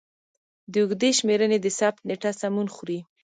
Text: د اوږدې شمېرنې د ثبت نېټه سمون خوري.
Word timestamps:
د 0.71 0.73
اوږدې 0.81 1.11
شمېرنې 1.19 1.57
د 1.61 1.67
ثبت 1.79 2.01
نېټه 2.07 2.31
سمون 2.39 2.67
خوري. 2.75 2.99